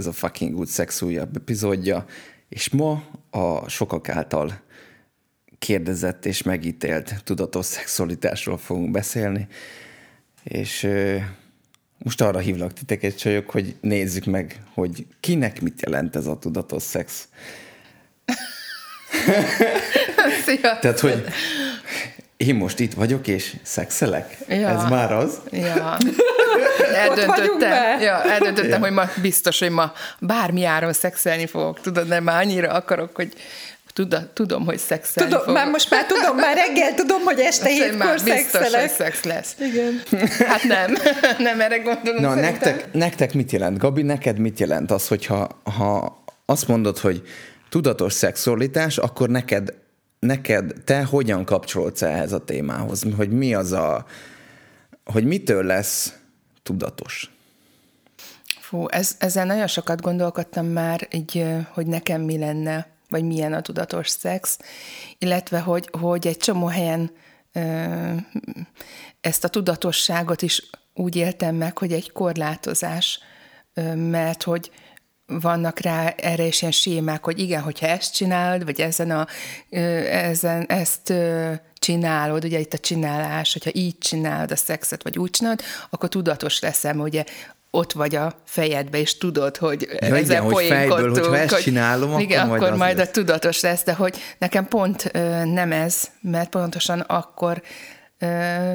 [0.00, 2.04] Ez a Fucking Good Sex újabb epizódja,
[2.48, 4.60] és ma a sokak által
[5.58, 9.46] kérdezett és megítélt tudatos szexualitásról fogunk beszélni,
[10.42, 10.88] és
[11.98, 16.82] most arra hívlak titeket, csajok, hogy nézzük meg, hogy kinek mit jelent ez a tudatos
[16.82, 17.28] szex.
[20.44, 20.78] Szia!
[20.78, 21.24] Tehát, hogy
[22.36, 24.38] én most itt vagyok, és szexelek?
[24.48, 24.68] Ja.
[24.68, 25.40] Ez már az?
[25.50, 25.96] Ja.
[26.94, 28.78] Eldöntöttem, ja, eldöntöttem Ja.
[28.78, 31.80] hogy ma biztos, hogy ma bármi áron szexelni fogok.
[31.80, 33.32] Tudod, nem már annyira akarok, hogy
[33.92, 35.60] tudom, tudom hogy szexelni Tudom, fogok.
[35.60, 38.90] már most már tudom, már reggel tudom, hogy este hétkor már biztos, hogy szexelek.
[38.90, 39.54] szex lesz.
[39.58, 40.02] Igen.
[40.46, 40.92] Hát nem,
[41.48, 42.22] nem erre gondolom.
[42.22, 42.52] Na, szerintem.
[42.52, 43.78] nektek, nektek mit jelent?
[43.78, 47.22] Gabi, neked mit jelent az, hogyha ha azt mondod, hogy
[47.68, 49.74] tudatos szexualitás, akkor neked,
[50.18, 53.02] neked te hogyan kapcsolódsz ehhez a témához?
[53.16, 54.04] Hogy mi az a,
[55.04, 56.12] hogy mitől lesz
[56.62, 57.30] tudatos?
[58.60, 63.60] Fú, ez, ezzel nagyon sokat gondolkodtam már, így, hogy nekem mi lenne, vagy milyen a
[63.60, 64.58] tudatos szex,
[65.18, 67.10] illetve hogy, hogy egy csomó helyen
[69.20, 73.20] ezt a tudatosságot is úgy éltem meg, hogy egy korlátozás,
[73.94, 74.70] mert hogy
[75.40, 79.26] vannak rá erre is ilyen sémák, hogy igen, hogyha ezt csinálod, vagy ezen a,
[80.10, 81.12] ezen, ezt
[81.78, 86.60] csinálod, ugye itt a csinálás, hogyha így csinálod a szexet, vagy úgy csinálod, akkor tudatos
[86.60, 87.24] leszel, ugye
[87.70, 92.20] ott vagy a fejedbe, és tudod, hogy Ja, igen, hogy fejből, hogyha ezt csinálom, akkor
[92.20, 93.08] igen, majd akkor majd lesz.
[93.08, 97.62] a tudatos lesz, de hogy nekem pont ö, nem ez, mert pontosan akkor
[98.18, 98.26] ö,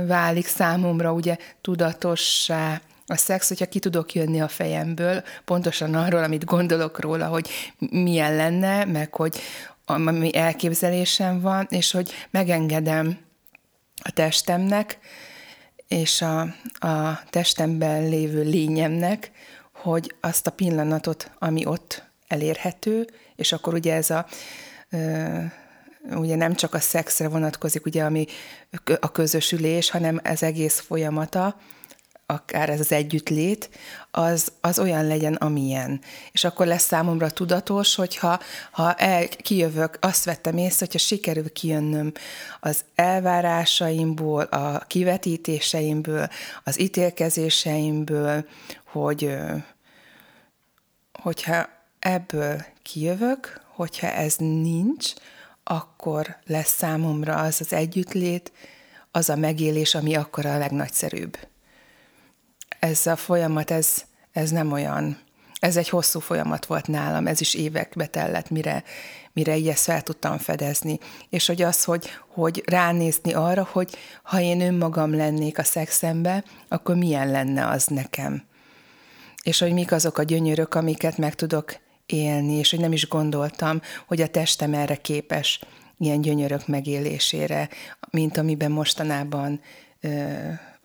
[0.08, 6.46] válik számomra ugye tudatossá a szex, hogyha ki tudok jönni a fejemből, pontosan arról, amit
[6.46, 7.50] gondolok róla, hogy
[7.90, 9.40] milyen lenne, meg hogy
[9.86, 13.18] ami elképzelésem van, és hogy megengedem
[14.04, 15.00] a testemnek,
[15.88, 16.42] és a,
[16.88, 19.32] a testemben lévő lényemnek,
[19.74, 24.26] hogy azt a pillanatot, ami ott elérhető, és akkor ugye ez a
[26.12, 28.26] ugye nem csak a szexre vonatkozik, ugye, ami
[29.00, 31.60] a közösülés, hanem ez egész folyamata,
[32.26, 33.70] akár ez az együttlét,
[34.12, 36.02] az, az olyan legyen, amilyen.
[36.32, 38.40] És akkor lesz számomra tudatos, hogyha
[38.72, 42.12] ha el, kijövök, azt vettem észre, hogyha sikerül kijönnöm
[42.60, 46.30] az elvárásaimból, a kivetítéseimből,
[46.64, 48.46] az ítélkezéseimből,
[48.86, 49.36] hogy
[51.22, 51.70] hogyha
[52.00, 55.14] ebből kijövök, hogyha ez nincs,
[55.64, 58.52] akkor lesz számomra az az együttlét,
[59.12, 61.38] az a megélés, ami akkor a legnagyszerűbb.
[62.86, 65.18] Ez a folyamat, ez, ez nem olyan,
[65.60, 68.84] ez egy hosszú folyamat volt nálam, ez is évekbe tellett, mire,
[69.34, 71.00] mire így ezt fel tudtam fedezni.
[71.30, 76.96] És hogy az, hogy, hogy ránézni arra, hogy ha én önmagam lennék a szexembe, akkor
[76.96, 78.44] milyen lenne az nekem
[79.46, 83.82] és hogy mik azok a gyönyörök, amiket meg tudok élni, és hogy nem is gondoltam,
[84.08, 85.60] hogy a testem erre képes
[85.98, 87.70] ilyen gyönyörök megélésére,
[88.12, 89.62] mint amiben mostanában
[90.02, 90.10] ö,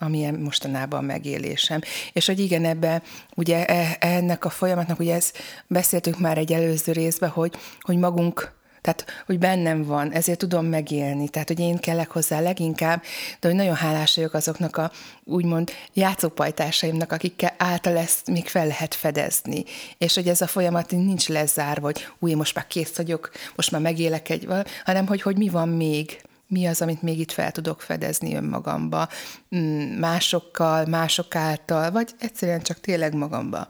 [0.01, 1.81] amilyen mostanában megélésem.
[2.13, 3.03] És hogy igen, ebbe
[3.37, 8.59] ugye e- ennek a folyamatnak, ugye ezt beszéltünk már egy előző részben, hogy, hogy magunk
[8.81, 11.29] tehát, hogy bennem van, ezért tudom megélni.
[11.29, 13.03] Tehát, hogy én kellek hozzá leginkább,
[13.41, 14.91] de hogy nagyon hálás vagyok azoknak a
[15.25, 19.65] úgymond játszópajtásaimnak, akikkel által ezt még fel lehet fedezni.
[19.99, 23.81] És hogy ez a folyamat nincs lezárva, hogy új, most már kész vagyok, most már
[23.81, 24.49] megélek egy
[24.85, 29.09] hanem hogy, hogy mi van még, mi az, amit még itt fel tudok fedezni önmagamba,
[29.57, 33.69] mm, másokkal, mások által, vagy egyszerűen csak tényleg magamba.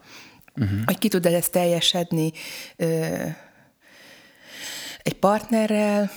[0.55, 0.79] Uh-huh.
[0.85, 2.31] Hogy ki tud ez teljesedni,
[2.75, 3.15] ö,
[5.03, 6.11] egy partnerrel,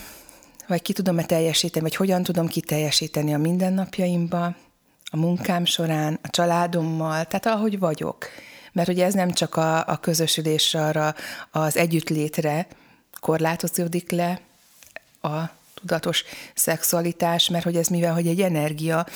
[0.67, 4.45] vagy ki tudom-e teljesíteni, vagy hogyan tudom kiteljesíteni a mindennapjaimba,
[5.11, 8.27] a munkám során, a családommal, tehát ahogy vagyok.
[8.73, 11.15] Mert ugye ez nem csak a, a közösülésre, arra
[11.51, 12.67] az együttlétre
[13.21, 14.41] korlátozódik le
[15.21, 19.07] a tudatos szexualitás, mert hogy ez mivel, hogy egy energia,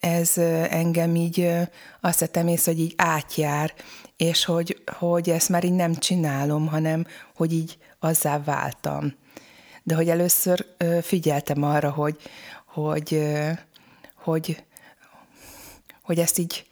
[0.00, 0.38] ez
[0.70, 1.48] engem így
[2.00, 3.74] azt vettem észre, hogy így átjár,
[4.16, 9.14] és hogy, hogy ezt már így nem csinálom, hanem hogy így azzá váltam.
[9.82, 10.66] De hogy először
[11.02, 12.16] figyeltem arra, hogy,
[12.66, 13.26] hogy,
[14.14, 14.64] hogy,
[16.02, 16.66] hogy ezt így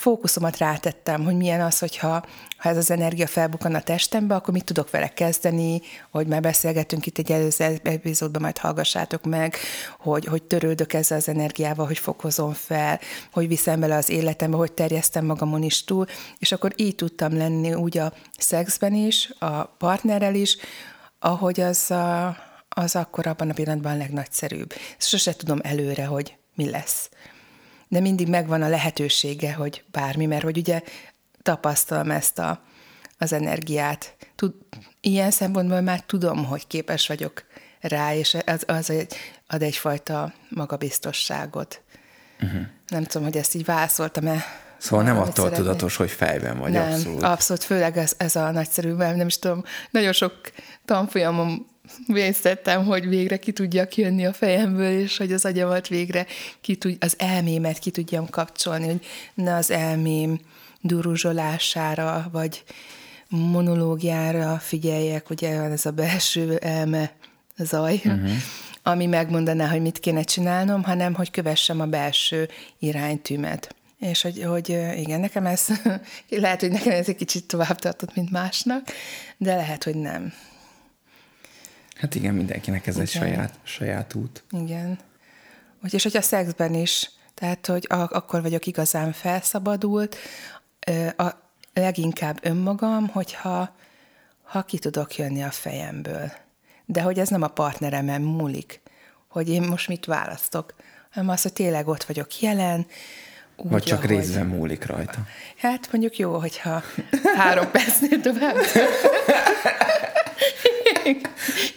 [0.00, 2.24] fókuszomat rátettem, hogy milyen az, hogyha
[2.56, 7.06] ha ez az energia felbukkan a testembe, akkor mit tudok vele kezdeni, hogy már beszélgettünk
[7.06, 9.56] itt egy előző epizódban, majd hallgassátok meg,
[9.98, 13.00] hogy, hogy törődök ezzel az energiával, hogy fokozom fel,
[13.32, 16.06] hogy viszem bele az életembe, hogy terjesztem magamon is túl,
[16.38, 20.56] és akkor így tudtam lenni úgy a szexben is, a partnerrel is,
[21.18, 22.36] ahogy az, a,
[22.68, 24.74] az akkor abban a pillanatban a legnagyszerűbb.
[24.98, 27.08] Sose tudom előre, hogy mi lesz
[27.88, 30.82] de mindig megvan a lehetősége, hogy bármi, mert hogy ugye
[31.42, 32.62] tapasztalom ezt a,
[33.18, 34.16] az energiát.
[34.34, 34.54] Tud,
[35.00, 37.44] ilyen szempontból már tudom, hogy képes vagyok
[37.80, 39.14] rá, és az, az egy,
[39.46, 41.82] ad egyfajta magabiztosságot.
[42.40, 42.60] Uh-huh.
[42.88, 44.44] Nem tudom, hogy ezt így válaszoltam-e.
[44.78, 45.56] Szóval nem attól szeretné.
[45.56, 47.22] tudatos, hogy fejben vagy, nem, abszolút.
[47.22, 50.40] abszolút, főleg ez, ez a nagyszerű, mert nem is tudom, nagyon sok
[50.84, 51.66] tanfolyamon
[52.06, 56.26] vésztettem, hogy végre ki tudjak jönni a fejemből, és hogy az agyamat végre
[56.60, 59.04] ki tud, az elmémet ki tudjam kapcsolni, hogy
[59.34, 60.40] ne az elmém
[60.80, 62.64] duruzsolására, vagy
[63.28, 67.12] monológiára figyeljek, ugye van ez a belső elme
[67.58, 68.30] zaj, uh-huh.
[68.82, 72.48] ami megmondaná, hogy mit kéne csinálnom, hanem hogy kövessem a belső
[72.78, 73.74] iránytűmet.
[73.98, 75.66] És hogy, hogy igen, nekem ez,
[76.28, 78.86] lehet, hogy nekem ez egy kicsit tovább tartott, mint másnak,
[79.36, 80.32] de lehet, hogy nem.
[81.96, 83.06] Hát igen, mindenkinek ez igen.
[83.06, 84.44] egy saját, saját út.
[84.50, 84.98] Igen.
[85.84, 90.16] Úgyhogy, hogy a szexben is, tehát, hogy a, akkor vagyok igazán felszabadult,
[91.16, 91.30] a
[91.72, 93.74] leginkább önmagam, hogyha
[94.42, 96.32] ha ki tudok jönni a fejemből.
[96.84, 98.80] De hogy ez nem a partneremen múlik,
[99.28, 100.74] hogy én most mit választok,
[101.10, 102.86] hanem az, hogy tényleg ott vagyok jelen,
[103.56, 104.10] úgy, Vagy csak ahogy...
[104.10, 105.26] részben múlik rajta.
[105.56, 106.82] Hát mondjuk jó, hogyha
[107.36, 108.56] három percnél tovább.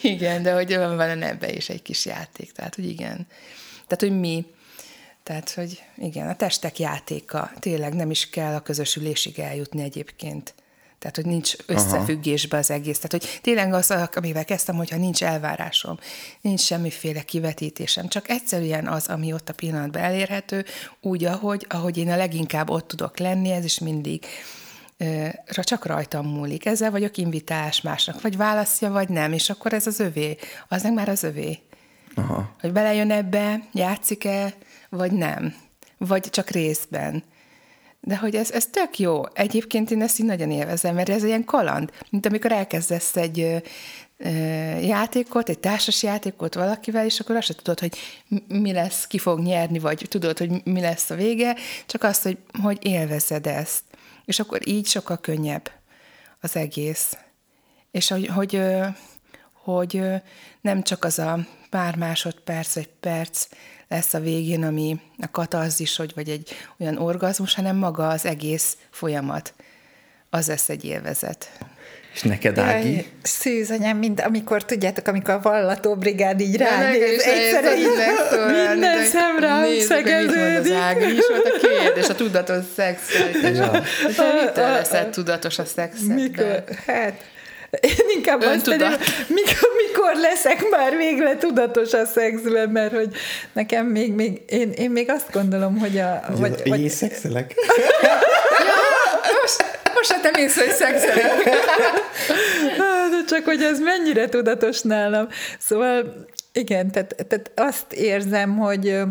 [0.02, 2.52] igen, de hogy van ebbe is egy kis játék.
[2.52, 3.28] Tehát, hogy igen.
[3.88, 4.46] Tehát, hogy mi.
[5.24, 7.52] Tehát, hogy igen, a testek játéka.
[7.60, 10.54] Tényleg nem is kell a közösülésig eljutni egyébként.
[11.00, 13.00] Tehát, hogy nincs összefüggésbe az egész.
[13.00, 15.98] Tehát, hogy tényleg az, amivel kezdtem, hogyha nincs elvárásom,
[16.42, 20.66] nincs semmiféle kivetítésem, csak egyszerűen az, ami ott a pillanatban elérhető,
[21.02, 24.26] úgy, ahogy, ahogy én a leginkább ott tudok lenni, ez is mindig
[25.48, 26.66] csak rajtam múlik.
[26.66, 30.38] Ezzel vagyok invitás másnak, vagy választja, vagy nem, és akkor ez az övé.
[30.68, 31.60] Az meg már az övé.
[32.16, 32.56] Aha.
[32.62, 34.54] Hogy belejön ebbe, játszik-e,
[34.90, 35.56] vagy nem.
[35.98, 37.24] Vagy csak részben.
[38.02, 39.24] De hogy ez, ez tök jó.
[39.34, 43.58] Egyébként én ezt így nagyon élvezem, mert ez ilyen kaland, mint amikor elkezdesz egy ö,
[44.18, 44.30] ö,
[44.80, 47.98] játékot, egy társas játékot valakivel, és akkor azt se tudod, hogy
[48.48, 51.56] mi lesz, ki fog nyerni, vagy tudod, hogy mi lesz a vége,
[51.86, 53.84] csak azt, hogy, hogy élvezed ezt.
[54.26, 55.72] És akkor így sokkal könnyebb
[56.42, 57.18] az egész.
[57.92, 58.62] És hogy, hogy,
[59.64, 60.02] hogy
[60.62, 63.48] nem csak az a pár másodperc, egy perc
[63.90, 68.78] lesz a végén, ami a katarzis, hogy vagy egy olyan orgazmus, hanem maga az egész
[68.90, 69.54] folyamat.
[70.30, 71.52] Az lesz egy élvezet.
[72.14, 73.06] És neked, Ági?
[73.22, 77.88] Szűz anyám, mint amikor, tudjátok, amikor a vallató brigád így ránéz, egyszerre így
[78.72, 80.74] minden szem rám szegeződik.
[80.74, 83.02] Ági is volt a kérdés, a tudatos szex.
[83.42, 83.82] Ja.
[84.46, 86.08] Mitől leszed tudatos a szexet?
[86.08, 86.64] Mikor?
[86.86, 87.22] Hát,
[87.82, 88.90] én inkább azt tudom,
[89.28, 93.10] mikor, mikor leszek már végre tudatos a szexben, mert hogy
[93.54, 96.22] nekem még, még én, én még azt gondolom, hogy a...
[96.28, 97.54] Hogy, vagy, vagy, szexelek?
[100.00, 101.44] most hát nem ész, hogy szexelek.
[103.12, 105.28] De csak, hogy ez mennyire tudatos nálam.
[105.60, 109.02] Szóval igen, tehát, tehát azt érzem, hogy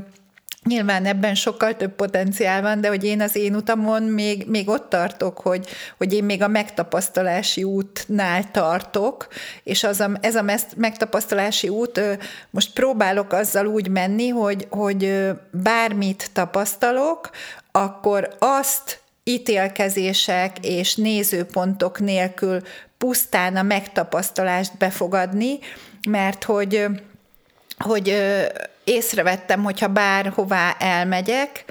[0.69, 4.89] Nyilván ebben sokkal több potenciál van, de hogy én az én utamon még, még ott
[4.89, 5.67] tartok, hogy,
[5.99, 9.29] hogy én még a megtapasztalási útnál tartok,
[9.63, 10.45] és az a, ez a
[10.77, 12.01] megtapasztalási út,
[12.51, 17.31] most próbálok azzal úgy menni, hogy, hogy bármit tapasztalok,
[17.73, 22.63] akkor azt ítélkezések és nézőpontok nélkül
[22.99, 25.59] pusztán a megtapasztalást befogadni,
[26.09, 26.87] mert hogy,
[27.79, 28.17] hogy
[28.89, 31.65] észrevettem, hogyha bárhová elmegyek,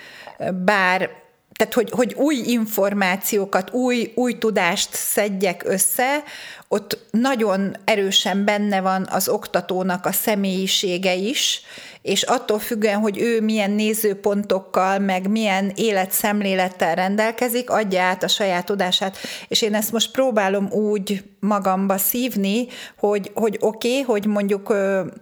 [0.65, 1.09] bár
[1.57, 6.23] tehát, hogy, hogy új információkat, új, új tudást szedjek össze,
[6.67, 11.61] ott nagyon erősen benne van az oktatónak a személyisége is,
[12.07, 18.65] és attól függően, hogy ő milyen nézőpontokkal, meg milyen életszemlélettel rendelkezik, adja át a saját
[18.65, 19.17] tudását.
[19.47, 24.73] És én ezt most próbálom úgy magamba szívni, hogy, hogy oké, okay, hogy mondjuk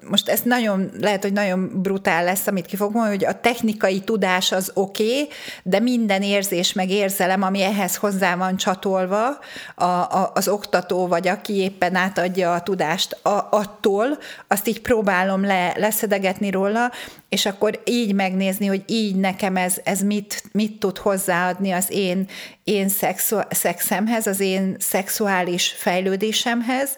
[0.09, 3.99] most ez nagyon, lehet, hogy nagyon brutál lesz, amit ki fog mondani, hogy a technikai
[3.99, 5.27] tudás az oké, okay,
[5.63, 9.27] de minden érzés meg érzelem, ami ehhez hozzá van csatolva,
[9.75, 15.45] a, a, az oktató vagy aki éppen átadja a tudást a, attól, azt így próbálom
[15.45, 16.91] le, leszedegetni róla, róla,
[17.29, 22.27] és akkor így megnézni, hogy így nekem ez, ez mit, mit tud hozzáadni az én,
[22.63, 26.97] én szexu, szexemhez, az én szexuális fejlődésemhez.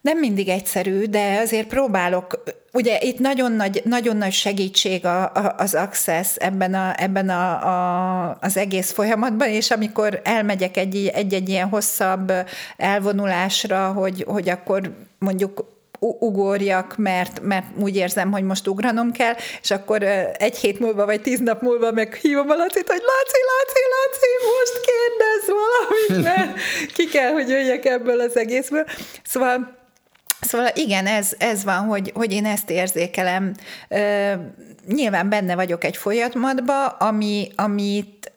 [0.00, 2.42] Nem mindig egyszerű, de azért próbálok.
[2.72, 7.66] Ugye itt nagyon nagy, nagyon nagy segítség a, a, az access ebben, a, ebben a,
[7.66, 12.32] a, az egész folyamatban, és amikor elmegyek egy, egy-egy ilyen hosszabb
[12.76, 19.70] elvonulásra, hogy, hogy akkor mondjuk ugorjak, mert, mert úgy érzem, hogy most ugranom kell, és
[19.70, 20.02] akkor
[20.36, 24.80] egy hét múlva, vagy tíz nap múlva meghívom a Lacit, hogy Laci, Laci, Laci, most
[24.86, 26.58] kérdez valamit, mert
[26.94, 28.84] ki kell, hogy jöjjek ebből az egészből.
[29.24, 29.82] Szóval
[30.40, 33.54] Szóval igen, ez, ez van, hogy, hogy én ezt érzékelem.
[34.86, 38.32] Nyilván benne vagyok egy folyamatban, ami, amit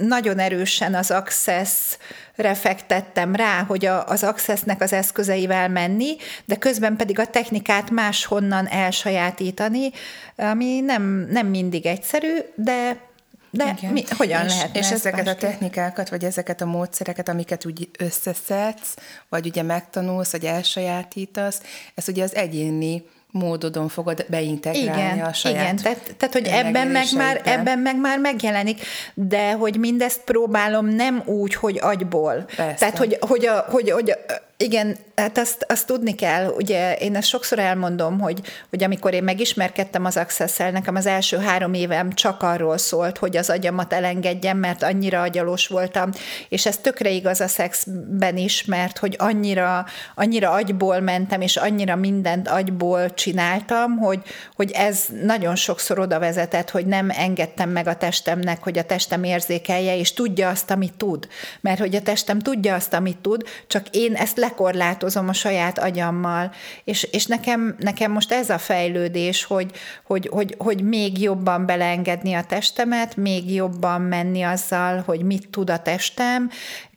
[0.00, 6.96] nagyon erősen az Access-re fektettem rá, hogy a, az Access-nek az eszközeivel menni, de közben
[6.96, 9.90] pedig a technikát máshonnan elsajátítani,
[10.36, 13.10] ami nem, nem mindig egyszerű, de
[13.54, 13.92] de Igen.
[13.92, 18.96] mi, hogyan és, És ezeket a technikákat, vagy ezeket a módszereket, amiket úgy összeszedsz,
[19.28, 21.60] vagy ugye megtanulsz, vagy elsajátítasz,
[21.94, 26.86] ez ugye az egyéni módodon fogod beintegrálni igen, a saját Igen, tehát, tehát hogy ebben
[26.86, 28.80] meg, már, ebben meg már megjelenik,
[29.14, 32.44] de hogy mindezt próbálom nem úgy, hogy agyból.
[32.56, 32.74] Persze.
[32.78, 34.12] Tehát, hogy, hogy, a, hogy, hogy
[34.62, 38.40] igen, hát azt, azt tudni kell, ugye én ezt sokszor elmondom, hogy,
[38.70, 43.36] hogy amikor én megismerkedtem az access nekem az első három évem csak arról szólt, hogy
[43.36, 46.10] az agyamat elengedjem, mert annyira agyalós voltam,
[46.48, 51.96] és ez tökre igaz a szexben is, mert hogy annyira, annyira agyból mentem, és annyira
[51.96, 54.20] mindent agyból csináltam, hogy,
[54.56, 59.24] hogy ez nagyon sokszor oda vezetett, hogy nem engedtem meg a testemnek, hogy a testem
[59.24, 61.28] érzékelje, és tudja azt, amit tud.
[61.60, 65.78] Mert hogy a testem tudja azt, amit tud, csak én ezt le lekorlátozom a saját
[65.78, 66.52] agyammal,
[66.84, 69.70] és, és nekem, nekem most ez a fejlődés, hogy,
[70.04, 75.70] hogy, hogy, hogy még jobban beleengedni a testemet, még jobban menni azzal, hogy mit tud
[75.70, 76.50] a testem,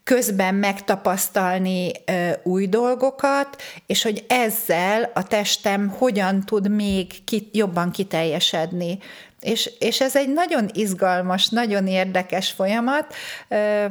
[0.04, 7.92] közben megtapasztalni ö, új dolgokat, és hogy ezzel a testem hogyan tud még ki, jobban
[7.92, 8.98] kiteljesedni.
[9.40, 13.14] És, és ez egy nagyon izgalmas, nagyon érdekes folyamat.
[13.48, 13.86] Ö,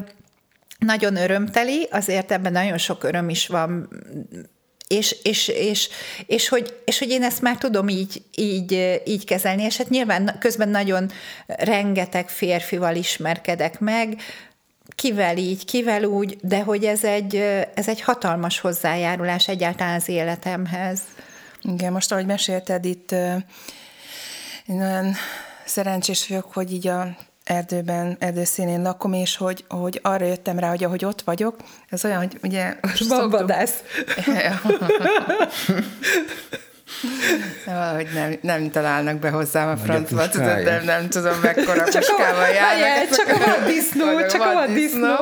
[0.84, 3.88] nagyon örömteli, azért ebben nagyon sok öröm is van,
[4.88, 5.88] és, és, és,
[6.26, 10.36] és, hogy, és hogy én ezt már tudom így, így, így kezelni, és hát nyilván
[10.38, 11.10] közben nagyon
[11.46, 14.22] rengeteg férfival ismerkedek meg,
[14.94, 17.36] kivel így, kivel úgy, de hogy ez egy,
[17.74, 21.00] ez egy hatalmas hozzájárulás egyáltalán az életemhez.
[21.62, 23.12] Igen, most ahogy mesélted itt,
[24.66, 25.14] én olyan
[25.64, 30.84] szerencsés vagyok, hogy így a erdőben, erdőszínén lakom, és hogy, hogy arra jöttem rá, hogy
[30.84, 31.56] ahogy ott vagyok,
[31.88, 32.76] ez olyan, hogy ugye...
[33.08, 33.82] Van vadász.
[37.66, 43.16] Valahogy nem, nem találnak be hozzám a francba, tudod, de nem tudom, mekkora puskával járnak.
[43.16, 45.14] Csak a vaddisznó, csak a vaddisznó.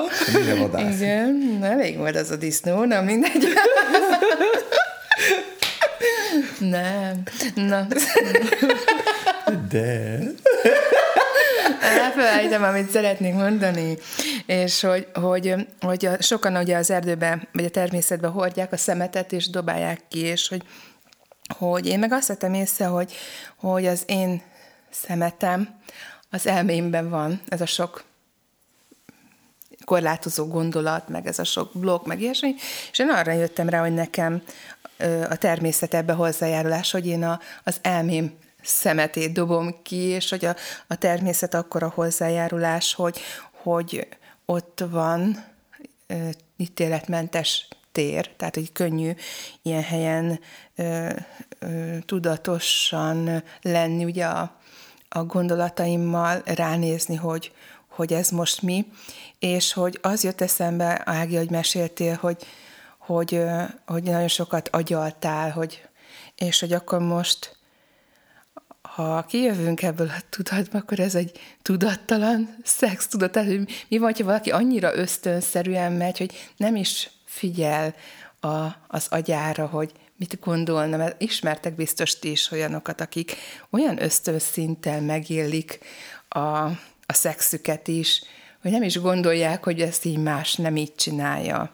[0.78, 3.48] Igen, elég volt az a disznó, na mindegy.
[6.58, 7.22] nem,
[7.54, 7.86] na.
[9.68, 10.18] De
[12.16, 13.96] elfelejtem, amit szeretnék mondani,
[14.46, 19.32] és hogy, hogy, hogy a, sokan ugye az erdőbe, vagy a természetbe hordják a szemetet,
[19.32, 20.62] és dobálják ki, és hogy,
[21.58, 23.12] hogy én meg azt vettem észre, hogy,
[23.56, 24.42] hogy az én
[24.90, 25.80] szemetem
[26.30, 28.04] az elmémben van, ez a sok
[29.84, 32.54] korlátozó gondolat, meg ez a sok blokk, meg ilyesmi,
[32.90, 34.42] és én arra jöttem rá, hogy nekem
[35.28, 40.56] a természet ebbe hozzájárulás, hogy én a, az elmém szemetét dobom ki, és hogy a,
[40.86, 43.20] a természet akkor a hozzájárulás, hogy,
[43.62, 44.08] hogy
[44.44, 45.44] ott van
[46.06, 46.16] e,
[46.56, 49.10] ítéletmentes tér, tehát hogy könnyű
[49.62, 50.40] ilyen helyen
[50.76, 51.08] ö,
[51.58, 54.56] ö, tudatosan lenni, ugye a,
[55.08, 57.52] a gondolataimmal ránézni, hogy,
[57.88, 58.86] hogy ez most mi,
[59.38, 62.46] és hogy az jött eszembe, Ági, hogy meséltél, hogy,
[62.98, 63.42] hogy,
[63.86, 65.88] hogy nagyon sokat agyaltál, hogy,
[66.36, 67.56] és hogy akkor most
[68.94, 73.32] ha kijövünk ebből a tudatba, akkor ez egy tudattalan szex tudat.
[73.32, 77.94] Tehát, hogy mi van, ha valaki annyira ösztönszerűen megy, hogy nem is figyel
[78.40, 83.36] a, az agyára, hogy mit gondolna, mert ismertek biztos ti is olyanokat, akik
[83.70, 85.78] olyan ösztönszinten megélik
[86.28, 86.38] a,
[87.06, 88.22] a szexüket is,
[88.62, 91.72] hogy nem is gondolják, hogy ezt így más nem így csinálja.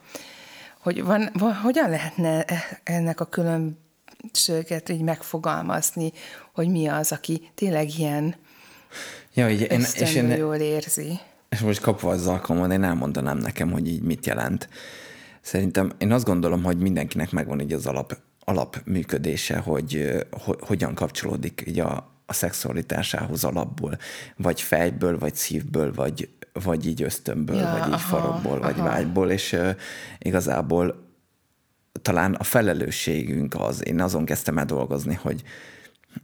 [0.79, 2.45] Hogy van, van, hogyan lehetne
[2.83, 3.88] ennek a külön
[4.19, 6.13] különbséget így megfogalmazni,
[6.53, 8.35] hogy mi az, aki tényleg ilyen
[9.35, 11.19] ja, így én, és én, jól érzi.
[11.49, 14.69] És most kapva az alkalmon, én elmondanám nekem, hogy így mit jelent.
[15.41, 21.65] Szerintem én azt gondolom, hogy mindenkinek megvan így az alap, alapműködése, hogy ho, hogyan kapcsolódik
[21.67, 23.99] így a, a szexualitásához alapból,
[24.37, 28.89] vagy fejből, vagy szívből, vagy, vagy így ösztönből, ja, vagy így aha, farokból, vagy aha.
[28.89, 29.71] vágyból, és uh,
[30.19, 31.08] igazából
[32.03, 35.43] talán a felelősségünk az, én azon kezdtem el dolgozni, hogy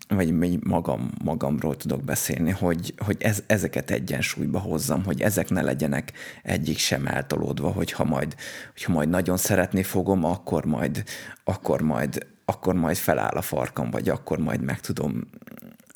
[0.09, 5.63] vagy még magam, magamról tudok beszélni, hogy, hogy ez, ezeket egyensúlyba hozzam, hogy ezek ne
[5.63, 6.13] legyenek
[6.43, 8.35] egyik sem eltolódva, hogyha majd,
[8.73, 11.05] hogyha majd nagyon szeretni fogom, akkor majd,
[11.45, 15.31] akkor majd, akkor majd feláll a farkam, vagy akkor majd meg tudom,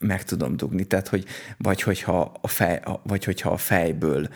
[0.01, 0.85] meg tudom dugni.
[0.85, 1.25] Tehát, hogy,
[1.57, 4.29] vagy, hogyha a fej, vagy hogyha a fejből,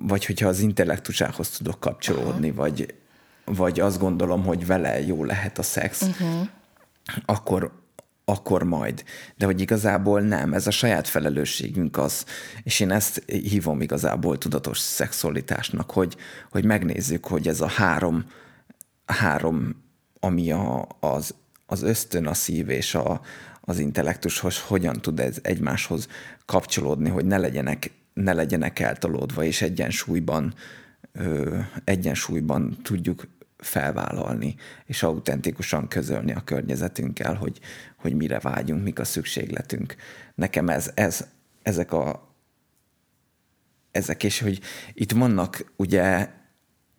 [0.00, 2.94] vagy hogyha az intellektusához tudok kapcsolódni, vagy,
[3.44, 6.48] vagy azt gondolom, hogy vele jó lehet a szex, uh-huh.
[7.24, 7.72] akkor,
[8.24, 9.04] akkor majd.
[9.36, 12.24] De hogy igazából nem, ez a saját felelősségünk az,
[12.62, 16.16] és én ezt hívom igazából tudatos szexualitásnak, hogy,
[16.50, 18.24] hogy megnézzük, hogy ez a három,
[19.06, 19.82] három
[20.24, 21.34] ami a, az,
[21.66, 23.20] az ösztön, a szív és a,
[23.60, 26.08] az intellektushoz hogyan tud ez egymáshoz
[26.46, 30.54] kapcsolódni, hogy ne legyenek, ne legyenek eltolódva, és egyensúlyban,
[31.12, 33.28] ö, egyensúlyban tudjuk
[33.58, 34.54] felvállalni,
[34.86, 37.60] és autentikusan közölni a környezetünkkel, hogy,
[37.96, 39.94] hogy mire vágyunk, mik a szükségletünk.
[40.34, 41.26] Nekem ez, ez
[41.62, 42.30] ezek a
[43.90, 44.60] ezek, és hogy
[44.92, 46.28] itt vannak ugye,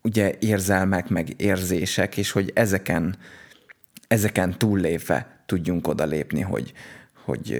[0.01, 3.17] ugye érzelmek, meg érzések, és hogy ezeken,
[4.08, 6.74] ezeken túllépve tudjunk odalépni, hogy,
[7.24, 7.60] hogy,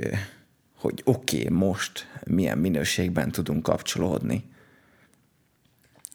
[0.78, 4.52] hogy oké, okay, most milyen minőségben tudunk kapcsolódni.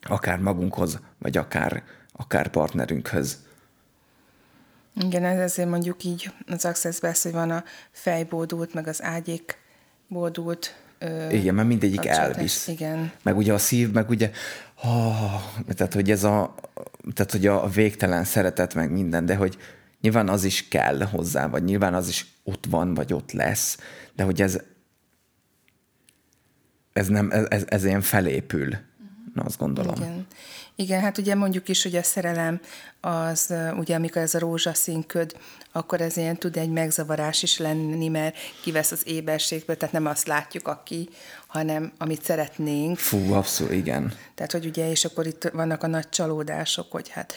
[0.02, 3.38] Akár magunkhoz, vagy akár akár partnerünkhöz.
[4.94, 9.58] Igen, ez ezért mondjuk így az access besz, hogy van a fejbódult, meg az ágyék
[10.08, 10.76] bódult.
[10.98, 12.66] Ö, Igen, mert mindegyik elvisz.
[12.66, 13.12] Igen.
[13.22, 14.30] Meg ugye a szív, meg ugye,
[14.84, 15.42] oh,
[15.74, 16.54] tehát hogy ez a,
[17.14, 19.58] tehát hogy a végtelen szeretet, meg minden, de hogy
[20.00, 23.78] nyilván az is kell hozzá, vagy nyilván az is ott van, vagy ott lesz,
[24.14, 24.58] de hogy ez
[26.92, 28.78] ez nem, ez, ez ilyen felépül,
[29.38, 29.94] azt gondolom.
[29.96, 30.26] Igen.
[30.76, 32.60] Igen, hát ugye mondjuk is, hogy a szerelem
[33.00, 35.36] az, ugye amikor ez a rózsaszín köd,
[35.72, 40.26] akkor ez ilyen tud egy megzavarás is lenni, mert kivesz az éberségből, tehát nem azt
[40.26, 41.08] látjuk, aki,
[41.46, 42.98] hanem amit szeretnénk.
[42.98, 44.12] Fú, abszolút, igen.
[44.34, 47.34] Tehát, hogy ugye, és akkor itt vannak a nagy csalódások, hogy hát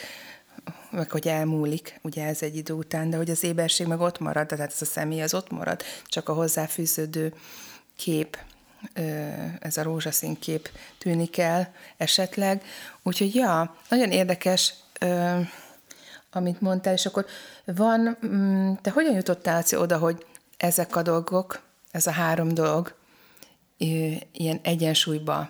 [0.92, 4.48] meg hogy elmúlik, ugye ez egy idő után, de hogy az éberség meg ott marad,
[4.48, 7.34] tehát ez a személy az ott marad, csak a hozzáfűződő
[7.98, 8.38] kép
[9.60, 12.64] ez a rózsaszín kép tűnik el esetleg.
[13.04, 14.74] Úgyhogy ja, nagyon érdekes,
[16.32, 17.26] amit mondtál, és akkor
[17.66, 20.26] van, mm, te hogyan jutottál oda, hogy
[20.58, 22.96] ezek a dolgok, ez a három dolog
[24.32, 25.50] ilyen egyensúlyba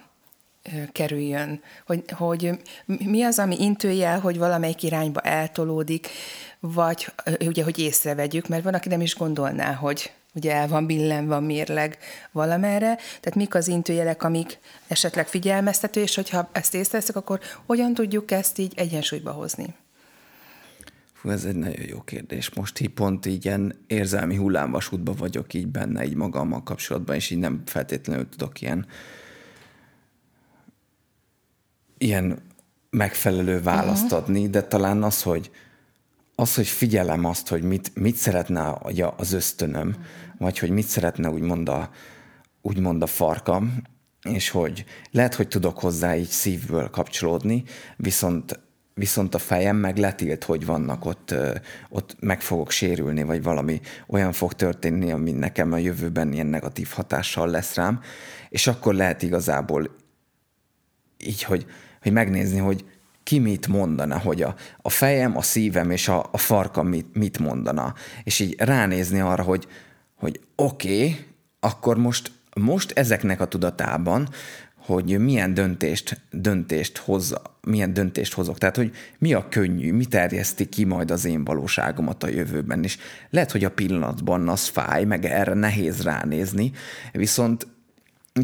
[0.91, 6.09] kerüljön, hogy, hogy mi az, ami intőjel, hogy valamelyik irányba eltolódik,
[6.59, 11.27] vagy ugye, hogy észrevegyük, mert van, aki nem is gondolná, hogy, ugye el van billen,
[11.27, 11.97] van mérleg
[12.31, 18.31] valamerre, tehát mik az intőjelek, amik esetleg figyelmeztető, és hogyha ezt észreveszek, akkor hogyan tudjuk
[18.31, 19.75] ezt így egyensúlyba hozni?
[21.13, 22.53] Fú, ez egy nagyon jó kérdés.
[22.53, 27.39] Most így pont így ilyen érzelmi hullámvasútban vagyok így benne, így magammal kapcsolatban, és így
[27.39, 28.85] nem feltétlenül tudok ilyen
[31.97, 32.41] ilyen
[32.89, 34.19] megfelelő választ uh-huh.
[34.19, 35.51] adni, de talán az, hogy
[36.41, 38.77] az, hogy figyelem azt, hogy mit, mit szeretne
[39.17, 39.95] az ösztönöm,
[40.37, 41.89] vagy hogy mit szeretne úgymond a,
[42.61, 43.81] úgymond a farkam,
[44.21, 47.63] és hogy lehet, hogy tudok hozzá így szívből kapcsolódni,
[47.95, 48.59] viszont
[48.93, 51.35] viszont a fejem meg letilt, hogy vannak ott,
[51.89, 56.87] ott meg fogok sérülni, vagy valami olyan fog történni, ami nekem a jövőben ilyen negatív
[56.87, 57.99] hatással lesz rám,
[58.49, 59.95] és akkor lehet igazából
[61.17, 61.65] így, hogy,
[62.01, 62.85] hogy megnézni, hogy
[63.23, 67.39] ki mit mondana, hogy a, a fejem, a szívem és a, a farkam mit, mit
[67.39, 67.93] mondana.
[68.23, 69.67] És így ránézni arra, hogy,
[70.15, 71.25] hogy oké, okay,
[71.59, 74.29] akkor most, most ezeknek a tudatában,
[74.85, 78.57] hogy milyen döntést, döntést hoz, milyen döntést hozok.
[78.57, 82.83] Tehát, hogy mi a könnyű, mi terjeszti ki majd az én valóságomat a jövőben.
[82.83, 82.97] És
[83.29, 86.71] lehet, hogy a pillanatban az fáj, meg erre nehéz ránézni,
[87.11, 87.67] viszont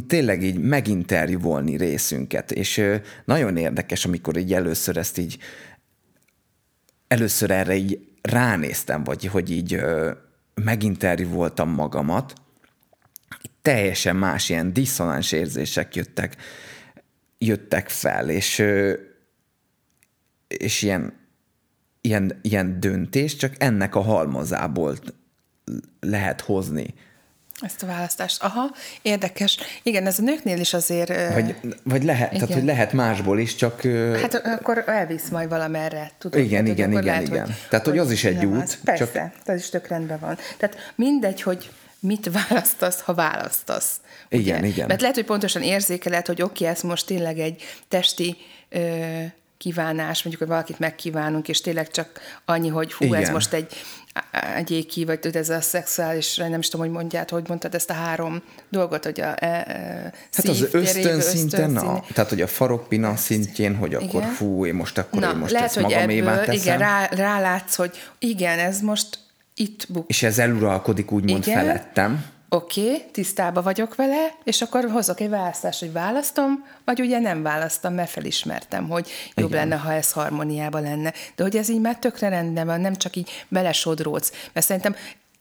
[0.07, 2.83] tényleg így meginterjúvolni részünket, és
[3.25, 5.37] nagyon érdekes, amikor így először ezt így,
[7.07, 9.81] először erre így ránéztem, vagy hogy így
[10.53, 12.33] meginterjúvoltam magamat,
[13.61, 16.35] teljesen más ilyen diszonáns érzések jöttek,
[17.37, 18.63] jöttek fel, és,
[20.47, 21.13] és ilyen,
[22.01, 24.97] ilyen, ilyen döntés csak ennek a halmazából
[25.99, 26.93] lehet hozni
[27.61, 28.43] Ezt a választást.
[28.43, 29.57] Aha, érdekes.
[29.83, 31.33] Igen, ez a nőknél is azért...
[31.33, 32.41] Vagy, vagy lehet, igen.
[32.41, 33.81] tehát hogy lehet másból is, csak...
[34.21, 36.39] Hát akkor elvisz majd valamerre, tudod?
[36.39, 37.45] Igen, tehát, igen, igen, lehet, igen.
[37.45, 38.79] Hogy, tehát, hogy az is egy út.
[38.83, 39.31] Persze, csak...
[39.45, 40.37] ez is tök rendben van.
[40.57, 43.95] Tehát mindegy, hogy mit választasz, ha választasz.
[44.29, 44.67] Igen, ugye?
[44.67, 44.87] igen.
[44.87, 48.37] Mert lehet, hogy pontosan érzékeled, hogy oké, okay, ez most tényleg egy testi
[48.69, 48.79] ö,
[49.57, 53.21] kívánás, mondjuk, hogy valakit megkívánunk, és tényleg csak annyi, hogy hú, Igen.
[53.21, 53.73] ez most egy
[54.55, 57.93] egyéki, vagy tudod, ez a szexuális, nem is tudom, hogy mondját, hogy mondtad ezt a
[57.93, 63.15] három dolgot, hogy a e, e, Hát az ösztön szinten, a, tehát hogy a farokpina
[63.15, 64.33] szintjén, hogy akkor igen.
[64.33, 66.53] fú, én most akkor Na, én most lehet, ezt hogy ebből, teszem.
[66.53, 69.19] Igen, rá, rálátsz, hogy igen, ez most
[69.55, 70.09] itt buk.
[70.09, 71.59] És ez eluralkodik úgymond igen.
[71.59, 77.19] felettem oké, okay, tisztába vagyok vele, és akkor hozok egy választást, hogy választom, vagy ugye
[77.19, 79.67] nem választom, mert felismertem, hogy jobb Igen.
[79.67, 81.13] lenne, ha ez harmóniában lenne.
[81.35, 84.31] De hogy ez így már tökre rendben van, nem csak így belesodródsz.
[84.53, 84.95] Mert szerintem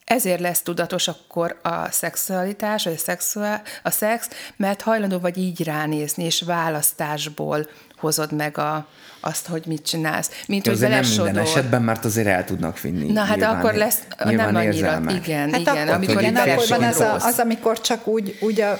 [0.04, 5.64] ezért lesz tudatos akkor a szexualitás, vagy a, szexuál, a szex, mert hajlandó vagy így
[5.64, 8.86] ránézni, és választásból hozod meg a,
[9.20, 10.30] azt, hogy mit csinálsz.
[10.46, 13.12] Mint, hogy nem minden esetben, mert azért el tudnak vinni.
[13.12, 15.14] Na hát nyilván, akkor lesz, nem annyira, érzelmek.
[15.14, 15.76] igen, hát igen.
[15.76, 18.78] Akkor, amikor igen, akkor van az, a, az, amikor csak úgy, úgy a,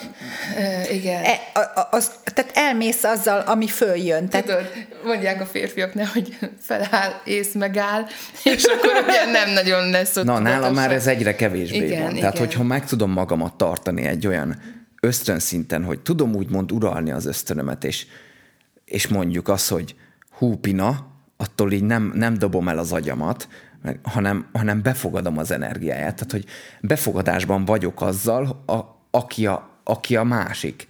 [0.90, 1.24] igen.
[1.24, 4.28] E, a, az, tehát elmész azzal, ami följön.
[4.28, 4.70] Tehát, Tudod,
[5.04, 8.04] mondják a férfiaknál, hogy feláll, ész megáll,
[8.54, 10.24] és akkor ugye nem nagyon lesz ott.
[10.24, 12.10] Na, nálam már ez egyre kevésbé igen, van.
[12.10, 12.20] Igen.
[12.20, 14.56] Tehát, hogyha meg tudom magamat tartani egy olyan
[15.00, 18.06] ösztönszinten, hogy tudom úgymond uralni az ösztönömet, és,
[18.86, 19.96] és mondjuk azt, hogy
[20.38, 23.48] húpina, attól így nem, nem dobom el az agyamat,
[24.02, 26.14] hanem, hanem befogadom az energiáját.
[26.14, 26.44] Tehát, hogy
[26.80, 30.88] befogadásban vagyok azzal, a, aki, a, aki a másik.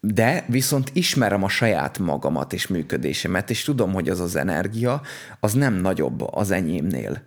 [0.00, 5.02] De viszont ismerem a saját magamat és működésemet, és tudom, hogy az az energia,
[5.40, 7.22] az nem nagyobb az enyémnél.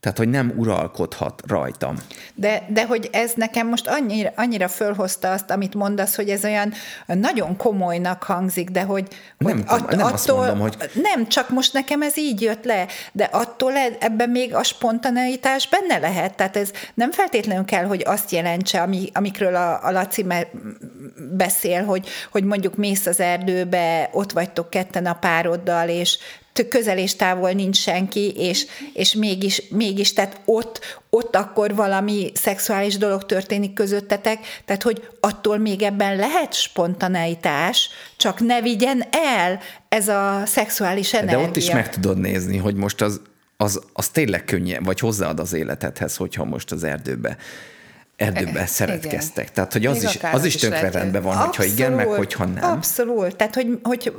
[0.00, 1.96] Tehát, hogy nem uralkodhat rajtam.
[2.34, 6.72] De, de hogy ez nekem most annyira, annyira fölhozta azt, amit mondasz, hogy ez olyan
[7.06, 9.08] nagyon komolynak hangzik, de hogy,
[9.38, 10.76] nem, hogy att, nem attól, azt mondom, hogy...
[11.02, 15.68] Nem, csak most nekem ez így jött le, de attól e, ebben még a spontaneitás
[15.68, 16.36] benne lehet.
[16.36, 20.26] Tehát ez nem feltétlenül kell, hogy azt jelentse, ami, amikről a, a Laci
[21.36, 26.18] beszél, hogy, hogy mondjuk mész az erdőbe, ott vagytok ketten a pároddal, és
[26.64, 32.96] közel és távol nincs senki, és, és mégis, mégis, tehát ott, ott akkor valami szexuális
[32.96, 40.08] dolog történik közöttetek, tehát hogy attól még ebben lehet spontaneitás, csak ne vigyen el ez
[40.08, 41.38] a szexuális energia.
[41.38, 43.20] De ott is meg tudod nézni, hogy most az,
[43.56, 47.36] az, az tényleg könnyen, vagy hozzáad az életedhez, hogyha most az erdőbe
[48.18, 49.42] erdőben szeretkeztek.
[49.42, 49.54] Igen.
[49.54, 52.70] Tehát, hogy az is, az is tökre rendben van, abszolút, hogyha igen, meg hogyha nem.
[52.70, 53.36] Abszolút.
[53.36, 54.12] Tehát, hogy, hogy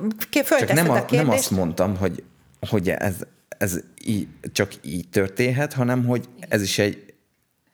[0.49, 2.23] Csak nem, a, a nem azt mondtam, hogy,
[2.69, 3.15] hogy ez,
[3.48, 7.08] ez így, csak így történhet, hanem hogy ez is egy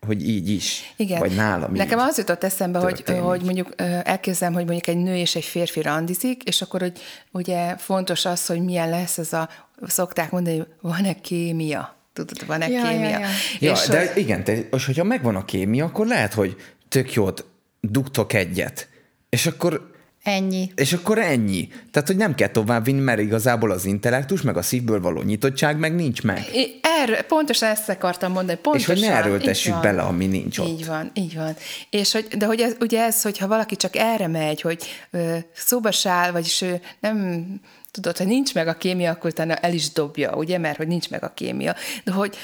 [0.06, 1.20] hogy így is, Igen.
[1.20, 5.36] vagy nálam Nekem az jutott eszembe, hogy, hogy mondjuk elképzelem, hogy mondjuk egy nő és
[5.36, 7.00] egy férfi randizik, és akkor hogy
[7.32, 9.50] ugye fontos az, hogy milyen lesz ez a,
[9.82, 13.10] szokták mondani, hogy van-e kémia tudod, van-e ja, kémia.
[13.10, 13.28] Ja, ja.
[13.60, 14.18] ja és de hogy...
[14.18, 16.56] igen, te, és hogyha megvan a kémia, akkor lehet, hogy
[16.88, 17.46] tök jót
[17.82, 18.88] dugtok egyet,
[19.30, 19.92] és akkor
[20.26, 20.72] Ennyi.
[20.76, 21.68] És akkor ennyi.
[21.92, 25.96] Tehát, hogy nem kell továbbvinni, mert igazából az intellektus, meg a szívből való nyitottság meg
[25.96, 26.46] nincs meg.
[26.82, 28.60] Erről, pontosan ezt akartam mondani.
[28.62, 30.68] Pontosan, és hogy ne erőltessük bele, ami nincs ott.
[30.68, 31.56] Így van, így van.
[31.90, 35.92] És hogy, de hogy ez, ugye ez, hogyha valaki csak erre megy, hogy ö, szóba
[35.92, 37.46] sáll, vagyis ő nem
[37.92, 41.10] tudod, ha nincs meg a kémia, akkor utána el is dobja, ugye, mert hogy nincs
[41.10, 41.76] meg a kémia.
[42.04, 42.36] De hogy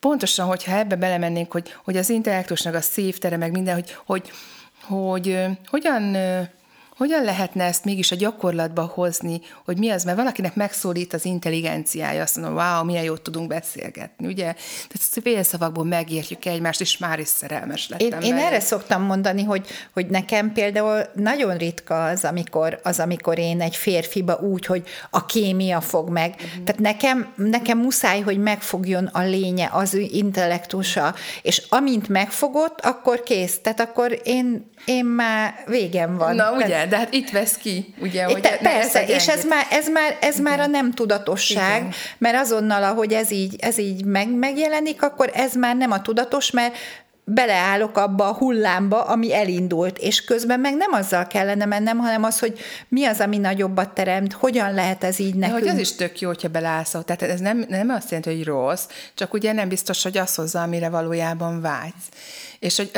[0.00, 4.30] pontosan, hogyha ebbe belemennénk, hogy, hogy az intellektusnak a szívtere, meg minden, hogy, hogy,
[4.82, 6.16] hogy, hogy hogyan
[6.96, 12.22] hogyan lehetne ezt mégis a gyakorlatba hozni, hogy mi az, mert valakinek megszólít az intelligenciája,
[12.22, 14.44] azt mondom, wow, milyen jót tudunk beszélgetni, ugye?
[14.44, 18.20] Tehát félszavakból megértjük egymást, és már is szerelmes lettem.
[18.20, 23.38] Én, én erre szoktam mondani, hogy, hogy nekem például nagyon ritka az, amikor, az, amikor
[23.38, 26.30] én egy férfiba úgy, hogy a kémia fog meg.
[26.34, 26.64] Uh-huh.
[26.64, 33.22] Tehát nekem, nekem muszáj, hogy megfogjon a lénye, az ő intellektusa, és amint megfogott, akkor
[33.22, 33.60] kész.
[33.62, 36.34] Tehát akkor én, én már végem van.
[36.34, 40.16] Na, ugye, de hát itt vesz ki, ugye, hogy Persze, és ez már, ez már,
[40.20, 41.92] ez már a nem tudatosság, Igen.
[42.18, 46.50] mert azonnal, ahogy ez így, ez így meg, megjelenik, akkor ez már nem a tudatos,
[46.50, 46.76] mert
[47.28, 52.38] beleállok abba a hullámba, ami elindult, és közben meg nem azzal kellene mennem, hanem az,
[52.38, 55.60] hogy mi az, ami nagyobbat teremt, hogyan lehet ez így nekünk.
[55.60, 56.90] De hogy az is tök jó, hogyha beleállsz.
[57.04, 60.62] Tehát ez nem, nem azt jelenti, hogy rossz, csak ugye nem biztos, hogy az hozza,
[60.62, 62.08] amire valójában vágysz.
[62.58, 62.90] És hogy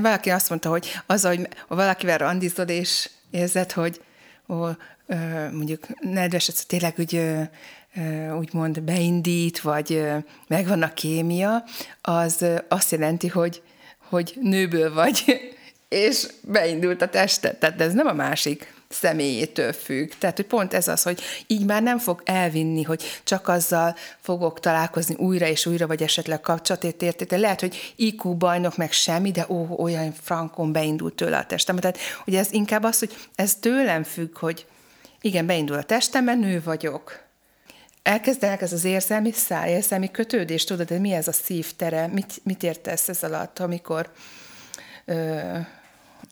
[0.00, 4.00] valaki azt mondta, hogy az, hogy valakivel randizod, és érzed, hogy
[4.48, 4.66] ó,
[5.52, 7.20] mondjuk nedves, tényleg úgy
[8.38, 10.02] úgymond beindít, vagy
[10.46, 11.64] megvan a kémia,
[12.00, 13.62] az azt jelenti, hogy
[14.08, 15.24] hogy nőből vagy,
[15.88, 17.56] és beindult a tested.
[17.56, 20.10] Tehát ez nem a másik személyétől függ.
[20.18, 24.60] Tehát, hogy pont ez az, hogy így már nem fog elvinni, hogy csak azzal fogok
[24.60, 27.36] találkozni újra és újra, vagy esetleg kapcsolatét értéte.
[27.36, 31.76] Lehet, hogy IQ bajnok meg semmi, de ó, olyan frankon beindult tőle a testem.
[31.76, 34.66] Tehát, hogy ez inkább az, hogy ez tőlem függ, hogy
[35.20, 37.24] igen, beindul a testemben, nő vagyok.
[38.02, 42.06] Elkezdenek ez az érzelmi száj, érzelmi kötődés, tudod, de mi ez a szívtere?
[42.06, 44.10] Mit, mit értesz ez alatt, amikor
[45.04, 45.58] ö,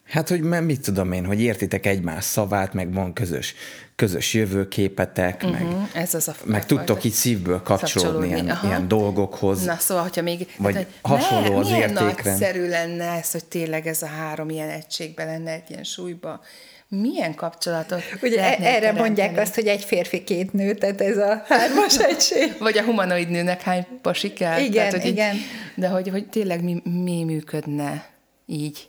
[0.05, 3.55] Hát, hogy mit tudom én, hogy értitek egymás szavát, meg van közös,
[3.97, 9.65] közös jövőképetek, uh-huh, meg, ez az a meg tudtok így szívből kapcsolódni ilyen, ilyen dolgokhoz.
[9.65, 10.47] Na, szóval, hogyha még...
[10.59, 12.31] Vagy hát, hasonló ne, az milyen értékre.
[12.31, 16.41] nagyszerű lenne ez, hogy tényleg ez a három ilyen egységben lenne egy ilyen súlyba.
[16.89, 18.99] Milyen kapcsolatot Ugye erre teremteni?
[18.99, 22.55] mondják azt, hogy egy férfi, két nő, tehát ez a hármas egység.
[22.59, 24.61] Vagy a humanoid nőnek hány pasi kell.
[24.61, 25.35] Igen, tehát, hogy igen.
[25.35, 25.43] Így,
[25.75, 28.07] de hogy, hogy tényleg mi, mi működne
[28.47, 28.89] így.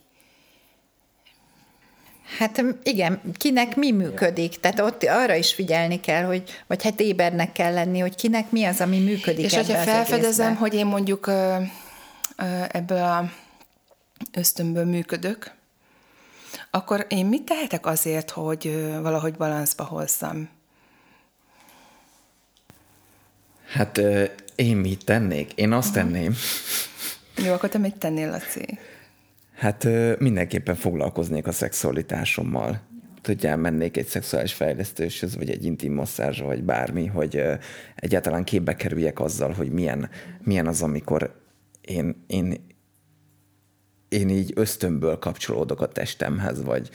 [2.38, 4.60] Hát igen, kinek mi működik.
[4.60, 8.64] Tehát ott arra is figyelni kell, hogy, vagy hát ébernek kell lenni, hogy kinek mi
[8.64, 9.46] az, ami működik.
[9.46, 10.56] És hogyha felfedezem, egészben.
[10.56, 11.32] hogy én mondjuk
[12.68, 13.32] ebből a
[14.32, 15.52] ösztönből működök,
[16.72, 20.50] akkor én mit tehetek azért, hogy valahogy balanszba hozzam?
[23.68, 24.02] Hát
[24.56, 25.54] én mit tennék?
[25.54, 26.12] Én azt uh-huh.
[26.12, 26.36] tenném.
[27.38, 28.80] Jó, akkor te mit tennél, Laci?
[29.56, 29.88] Hát
[30.20, 32.82] mindenképpen foglalkoznék a szexualitásommal.
[33.24, 37.44] Hogy elmennék egy szexuális fejlesztőshöz, vagy egy intim masszázsra, vagy bármi, hogy
[37.96, 40.10] egyáltalán képbe kerüljek azzal, hogy milyen,
[40.44, 41.42] milyen az, amikor
[41.82, 42.66] én, én,
[44.10, 46.90] én így ösztönből kapcsolódok a testemhez, vagy,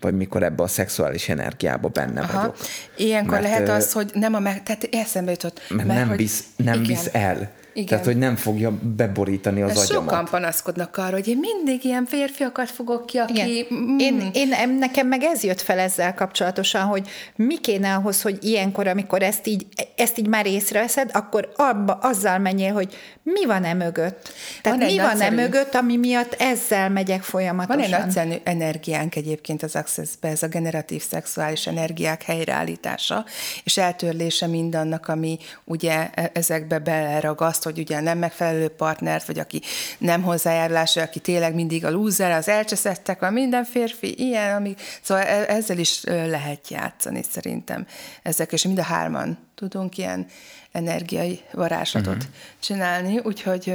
[0.00, 2.38] vagy mikor ebbe a szexuális energiába benne Aha.
[2.40, 2.56] vagyok.
[2.96, 4.62] Ilyenkor mert, lehet az, hogy nem a meg...
[4.62, 5.60] Tehát eszembe jutott.
[5.68, 6.86] Mert, mert nem, hogy, visz, nem igen.
[6.86, 7.52] visz el.
[7.76, 7.88] Igen.
[7.88, 10.10] Tehát, hogy nem fogja beborítani az Ezt agyamat.
[10.10, 13.66] Sokan panaszkodnak arra, hogy én mindig ilyen férfiakat fogok ki, aki...
[13.74, 13.98] Mm.
[13.98, 18.86] Én, én, nekem meg ez jött fel ezzel kapcsolatosan, hogy mi kéne ahhoz, hogy ilyenkor,
[18.86, 23.74] amikor ezt így, ezt így már észreveszed, akkor abba, azzal menjél, hogy mi van e
[23.74, 24.32] mögött.
[24.62, 27.76] Tehát van mi van e mögött, ami miatt ezzel megyek folyamatosan.
[27.76, 33.24] Van egy nagyszerű energiánk egyébként az Accessbe, ez a generatív szexuális energiák helyreállítása,
[33.64, 39.62] és eltörlése mindannak, ami ugye e- ezekbe beleragaszt, hogy ugye nem megfelelő partnert, vagy aki
[39.98, 45.24] nem hozzájárulás, aki tényleg mindig a lúzer, az elcseszettek, a minden férfi, ilyen, ami, szóval
[45.24, 47.86] e- ezzel is lehet játszani szerintem.
[48.22, 50.26] Ezek, és mind a hárman tudunk ilyen
[50.72, 52.30] energiai varázslatot uh-huh.
[52.60, 53.74] csinálni, úgyhogy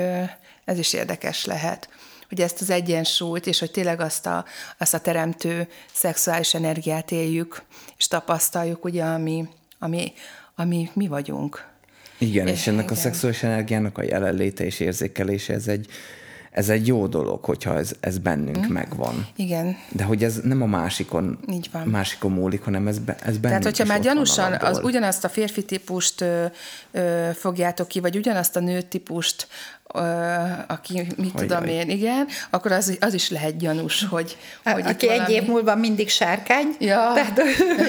[0.65, 1.89] ez is érdekes lehet
[2.31, 4.45] hogy ezt az egyensúlyt, és hogy tényleg azt a,
[4.77, 7.63] azt a teremtő szexuális energiát éljük,
[7.97, 9.47] és tapasztaljuk, ugye, ami,
[9.79, 10.13] ami,
[10.55, 11.70] ami mi vagyunk.
[12.21, 12.95] Igen, és, és ennek igen.
[12.95, 15.87] a szexuális energiának a jelenléte és érzékelése, ez egy,
[16.51, 18.73] ez egy jó dolog, hogyha ez, ez bennünk mm.
[18.73, 19.27] megvan.
[19.35, 19.77] Igen.
[19.91, 21.87] De hogy ez nem a másikon, Így van.
[21.87, 25.63] másikon múlik, hanem ez, be, ez bennünk Tehát, hogyha már gyanúsan az, ugyanazt a férfi
[25.65, 26.45] típust ö,
[26.91, 29.47] ö, fogjátok ki, vagy ugyanazt a nő típust,
[30.67, 34.37] aki, mit hogy tudom én, igen, akkor az, az is lehet gyanús, hogy...
[34.63, 35.23] hogy aki valami...
[35.23, 36.75] egy év múlva mindig sárkány.
[36.79, 37.41] Ja, tehát...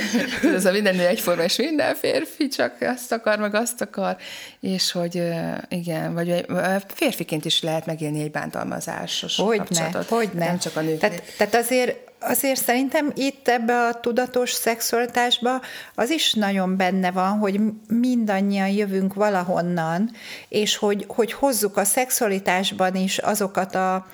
[0.57, 4.17] ez a minden egyforma, és minden férfi csak azt akar, meg azt akar,
[4.61, 5.23] és hogy
[5.69, 6.47] igen, vagy
[6.95, 10.09] férfiként is lehet megélni egy bántalmazásos hogy kapcsolatot.
[10.09, 10.99] Hogy ne, Nem csak a nők.
[10.99, 15.61] Tehát, tehát azért azért szerintem itt ebbe a tudatos szexualitásba
[15.95, 20.11] az is nagyon benne van, hogy mindannyian jövünk valahonnan,
[20.49, 24.07] és hogy, hogy hozzuk a szexualitásban is azokat a,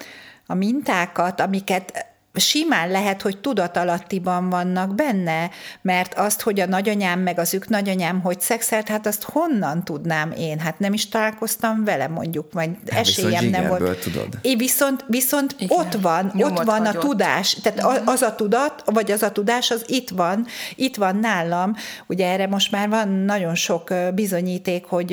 [0.47, 2.07] a mintákat, amiket
[2.39, 5.51] simán lehet, hogy tudatalattiban vannak benne,
[5.83, 10.33] mert azt, hogy a nagyanyám meg az ők nagyanyám hogy szexelt, hát azt honnan tudnám
[10.33, 10.59] én?
[10.59, 13.99] Hát nem is találkoztam vele mondjuk, vagy hát esélyem nem volt.
[13.99, 14.29] tudod.
[14.41, 15.79] Én viszont, viszont Igen.
[15.79, 18.09] ott van, Nyomot ott van a tudás, tehát uh-huh.
[18.09, 21.75] az a tudat, vagy az a tudás, az itt van, itt van nálam.
[22.07, 25.07] Ugye erre most már van nagyon sok bizonyíték, hogy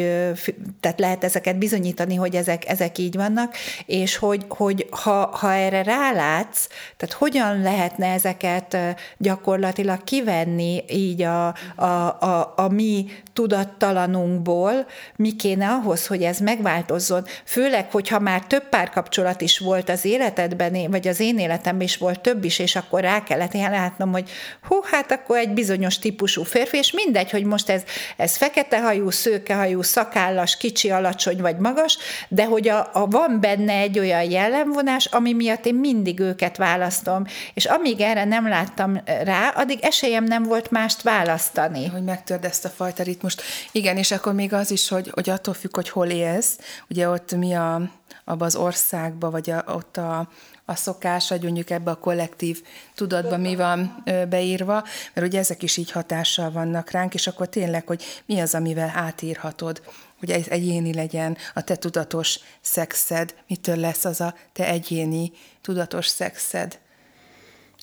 [0.80, 5.84] tehát lehet ezeket bizonyítani, hogy ezek, ezek így vannak, és hogy, hogy ha, ha erre
[5.84, 8.78] rálátsz, tehát hogyan lehetne ezeket
[9.18, 11.86] gyakorlatilag kivenni így a, a,
[12.20, 17.26] a, a mi tudattalanunkból, mi kéne ahhoz, hogy ez megváltozzon.
[17.46, 22.20] Főleg, hogyha már több párkapcsolat is volt az életedben, vagy az én életemben is volt
[22.20, 24.30] több is, és akkor rá kellett látnom, hogy
[24.68, 27.84] hú, hát akkor egy bizonyos típusú férfi, és mindegy, hogy most ez,
[28.18, 31.98] ez fekete hajú, szőke hajú, szakállas, kicsi, alacsony vagy magas,
[32.28, 37.05] de hogy a, a van benne egy olyan jellemvonás, ami miatt én mindig őket választom
[37.06, 37.26] választom.
[37.54, 41.86] És amíg erre nem láttam rá, addig esélyem nem volt mást választani.
[41.86, 43.42] Hogy megtörd ezt a fajta ritmust.
[43.72, 46.58] Igen, és akkor még az is, hogy, hogy attól függ, hogy hol élsz,
[46.90, 47.82] ugye ott mi a,
[48.26, 50.30] abba az országba, vagy a, ott a,
[50.66, 52.64] a szokás, vagy mondjuk ebbe a kollektív
[52.96, 57.88] tudatba mi van beírva, mert ugye ezek is így hatással vannak ránk, és akkor tényleg,
[57.88, 59.82] hogy mi az, amivel átírhatod,
[60.20, 66.08] hogy ez egyéni legyen a te tudatos szexed, mitől lesz az a te egyéni tudatos
[66.08, 66.80] szexed.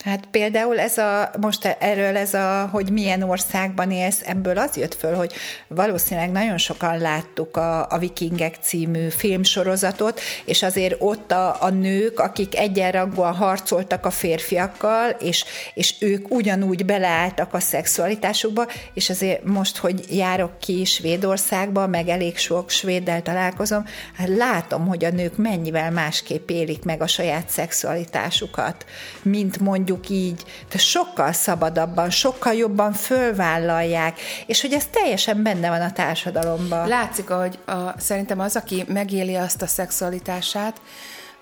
[0.05, 4.95] Hát például ez a, most erről ez a, hogy milyen országban élsz, ebből az jött
[4.95, 5.33] föl, hogy
[5.69, 12.19] valószínűleg nagyon sokan láttuk a, a Vikingek című filmsorozatot, és azért ott a, a nők,
[12.21, 19.77] akik egyenrangúan harcoltak a férfiakkal, és, és ők ugyanúgy beleálltak a szexualitásukba, és azért most,
[19.77, 23.85] hogy járok ki Svédországba, meg elég sok svéddel találkozom,
[24.17, 28.85] hát látom, hogy a nők mennyivel másképp élik meg a saját szexualitásukat,
[29.23, 35.69] mint mondjuk mondjuk így, de sokkal szabadabban, sokkal jobban fölvállalják, és hogy ez teljesen benne
[35.69, 36.89] van a társadalomban.
[36.89, 40.81] Látszik, hogy a, szerintem az, aki megéli azt a szexualitását,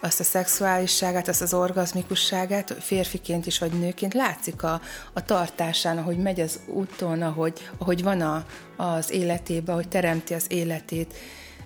[0.00, 4.80] azt a szexuálisságát, azt az orgazmikusságát, férfiként is, vagy nőként, látszik a,
[5.12, 8.44] a tartásán, ahogy megy az úton, ahogy, ahogy van a,
[8.76, 11.14] az életében, ahogy teremti az életét.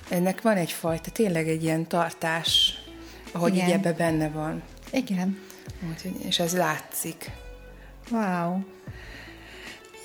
[0.09, 2.75] Ennek van egyfajta, tényleg egy ilyen tartás,
[3.33, 3.69] ahogy Igen.
[3.69, 4.63] így ebbe benne van.
[4.91, 5.53] Igen.
[5.91, 7.31] Úgyhogy, és ez látszik.
[8.11, 8.59] Wow.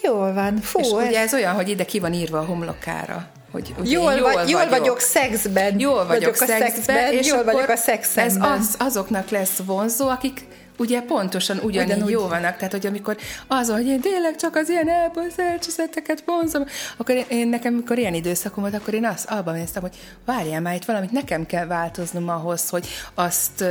[0.01, 0.57] Jól van.
[0.57, 1.07] Fú, és ez...
[1.07, 3.27] ugye ez olyan, hogy ide ki van írva a homlokára.
[3.51, 5.79] Hogy, ugye jól, jól, vagy, jól vagyok szexben.
[5.79, 8.25] Jól vagyok, vagyok szexben, a szexben, és jól vagyok a szexben.
[8.25, 10.45] Ez az, azoknak lesz vonzó, akik
[10.79, 12.11] ugye pontosan ugyanígy Ugyanúgy.
[12.11, 12.55] jó vannak.
[12.55, 16.65] Tehát, hogy amikor az, hogy én tényleg csak az ilyen elboszelcsezeteket vonzom,
[16.97, 20.61] akkor én, én, nekem, amikor ilyen időszakom volt, akkor én azt abban néztem, hogy várjál
[20.61, 23.63] már, itt valamit nekem kell változnom ahhoz, hogy azt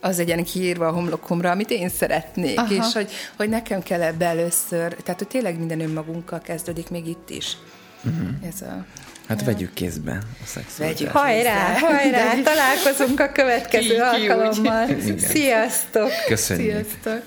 [0.00, 2.74] az legyen kiírva a homlokomra, amit én szeretnék, Aha.
[2.74, 7.30] és hogy, hogy nekem kell ebbe először, tehát, hogy tényleg minden önmagunkkal kezdődik még itt
[7.30, 7.56] is.
[8.04, 8.28] Uh-huh.
[8.48, 8.84] Ez a
[9.28, 9.46] Hát ja.
[9.46, 11.10] vegyük kézbe a szexualitást.
[11.10, 14.86] Hajrá, hajrá, találkozunk a következő alkalommal.
[15.18, 16.10] Sziasztok!
[16.26, 16.72] Köszönjük!
[16.72, 17.22] Sziasztok!